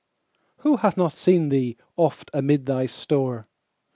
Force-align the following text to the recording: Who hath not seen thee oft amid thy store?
Who 0.61 0.77
hath 0.77 0.97
not 0.97 1.11
seen 1.11 1.49
thee 1.49 1.77
oft 1.95 2.31
amid 2.33 2.65
thy 2.65 2.87
store? 2.87 3.47